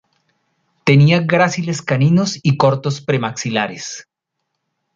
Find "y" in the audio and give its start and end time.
2.41-2.57